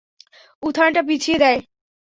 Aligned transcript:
উত্থানটা 0.63 1.01
পিছিয়ে 1.07 1.37
দেয়। 1.37 1.59